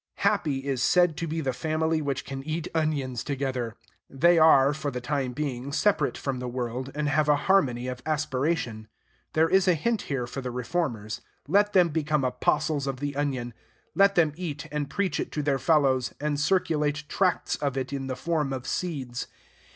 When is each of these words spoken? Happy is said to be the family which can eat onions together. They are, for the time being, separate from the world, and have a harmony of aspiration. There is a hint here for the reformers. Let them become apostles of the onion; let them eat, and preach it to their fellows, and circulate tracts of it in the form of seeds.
Happy 0.25 0.65
is 0.67 0.81
said 0.81 1.15
to 1.15 1.27
be 1.27 1.41
the 1.41 1.53
family 1.53 2.01
which 2.01 2.25
can 2.25 2.41
eat 2.41 2.67
onions 2.73 3.23
together. 3.23 3.75
They 4.09 4.39
are, 4.39 4.73
for 4.73 4.89
the 4.89 4.99
time 4.99 5.33
being, 5.33 5.71
separate 5.71 6.17
from 6.17 6.39
the 6.39 6.47
world, 6.47 6.91
and 6.95 7.07
have 7.07 7.29
a 7.29 7.35
harmony 7.35 7.85
of 7.87 8.01
aspiration. 8.03 8.87
There 9.33 9.47
is 9.47 9.67
a 9.67 9.75
hint 9.75 10.01
here 10.09 10.25
for 10.25 10.41
the 10.41 10.49
reformers. 10.49 11.21
Let 11.47 11.73
them 11.73 11.89
become 11.89 12.23
apostles 12.23 12.87
of 12.87 12.99
the 12.99 13.15
onion; 13.15 13.53
let 13.93 14.15
them 14.15 14.33
eat, 14.35 14.65
and 14.71 14.89
preach 14.89 15.19
it 15.19 15.31
to 15.33 15.43
their 15.43 15.59
fellows, 15.59 16.15
and 16.19 16.39
circulate 16.39 17.03
tracts 17.07 17.55
of 17.57 17.77
it 17.77 17.93
in 17.93 18.07
the 18.07 18.15
form 18.15 18.51
of 18.51 18.65
seeds. 18.65 19.27